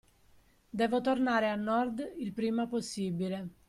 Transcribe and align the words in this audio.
Devo 0.71 0.99
tornare 0.99 1.47
a 1.47 1.53
Nord 1.55 2.15
il 2.17 2.33
prima 2.33 2.65
possibile. 2.65 3.49